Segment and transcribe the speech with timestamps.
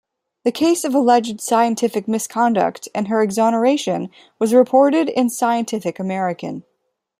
[0.45, 6.63] The case of alleged scientific misconduct and her exoneration was reported in "Scientific American".